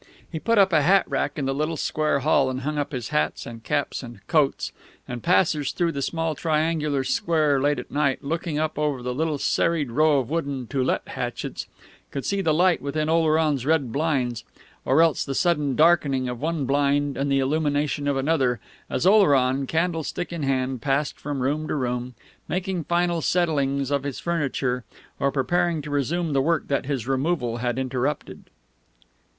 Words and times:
He 0.31 0.39
put 0.39 0.57
up 0.57 0.73
a 0.73 0.81
hat 0.81 1.05
rack 1.07 1.33
in 1.37 1.45
the 1.45 1.53
little 1.53 1.77
square 1.77 2.21
hall, 2.21 2.49
and 2.49 2.61
hung 2.61 2.79
up 2.79 2.91
his 2.91 3.09
hats 3.09 3.45
and 3.45 3.63
caps 3.63 4.01
and 4.01 4.19
coats; 4.25 4.71
and 5.07 5.21
passers 5.21 5.71
through 5.73 5.91
the 5.91 6.01
small 6.01 6.33
triangular 6.33 7.03
square 7.03 7.61
late 7.61 7.77
at 7.77 7.91
night, 7.91 8.23
looking 8.23 8.57
up 8.57 8.79
over 8.79 9.03
the 9.03 9.13
little 9.13 9.37
serried 9.37 9.91
row 9.91 10.17
of 10.17 10.27
wooden 10.27 10.65
"To 10.69 10.83
Let" 10.83 11.07
hatchets, 11.09 11.67
could 12.09 12.25
see 12.25 12.41
the 12.41 12.51
light 12.51 12.81
within 12.81 13.09
Oleron's 13.09 13.63
red 13.63 13.91
blinds, 13.91 14.43
or 14.85 15.03
else 15.03 15.23
the 15.23 15.35
sudden 15.35 15.75
darkening 15.75 16.27
of 16.27 16.41
one 16.41 16.65
blind 16.65 17.15
and 17.15 17.31
the 17.31 17.37
illumination 17.37 18.07
of 18.07 18.17
another, 18.17 18.59
as 18.89 19.05
Oleron, 19.05 19.67
candlestick 19.67 20.33
in 20.33 20.41
hand, 20.41 20.81
passed 20.81 21.19
from 21.19 21.43
room 21.43 21.67
to 21.67 21.75
room, 21.75 22.15
making 22.47 22.85
final 22.85 23.21
settlings 23.21 23.91
of 23.91 24.01
his 24.01 24.19
furniture, 24.19 24.83
or 25.19 25.31
preparing 25.31 25.79
to 25.83 25.91
resume 25.91 26.33
the 26.33 26.41
work 26.41 26.69
that 26.69 26.87
his 26.87 27.07
removal 27.07 27.57
had 27.57 27.77
interrupted. 27.77 28.45